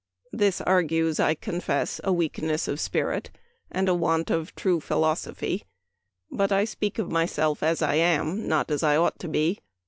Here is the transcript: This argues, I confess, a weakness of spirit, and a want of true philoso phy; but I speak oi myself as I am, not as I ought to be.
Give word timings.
This 0.31 0.61
argues, 0.61 1.19
I 1.19 1.35
confess, 1.35 2.01
a 2.03 2.11
weakness 2.11 2.67
of 2.67 2.79
spirit, 2.79 3.29
and 3.69 3.87
a 3.87 3.93
want 3.93 4.31
of 4.31 4.55
true 4.55 4.79
philoso 4.79 5.31
phy; 5.35 5.61
but 6.31 6.51
I 6.51 6.65
speak 6.65 6.97
oi 6.99 7.03
myself 7.03 7.61
as 7.61 7.83
I 7.83 7.97
am, 7.97 8.47
not 8.47 8.71
as 8.71 8.81
I 8.81 8.97
ought 8.97 9.19
to 9.19 9.27
be. 9.27 9.59